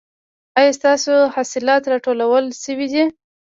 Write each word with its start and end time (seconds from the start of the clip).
ایا 0.59 0.71
ستاسو 0.79 1.11
حاصلات 1.35 1.83
راټول 1.91 2.45
شوي 2.63 2.87
دي؟ 2.93 3.03